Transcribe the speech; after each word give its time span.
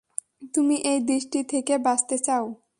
তুমি 0.53 0.75
এই 0.83 0.99
দৃষ্টি 1.01 1.39
থেকে 1.43 1.73
বাঁচতে 1.77 2.15
চাও। 2.17 2.45